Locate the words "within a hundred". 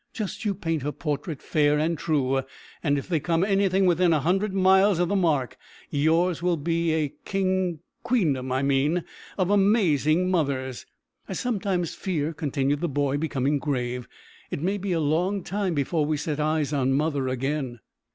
3.85-4.51